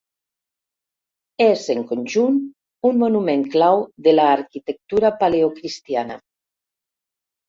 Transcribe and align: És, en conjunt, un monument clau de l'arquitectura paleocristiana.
És, 1.47 1.65
en 1.73 1.83
conjunt, 1.91 2.39
un 2.89 2.97
monument 3.01 3.43
clau 3.55 3.81
de 4.07 4.13
l'arquitectura 4.21 5.13
paleocristiana. 5.21 6.17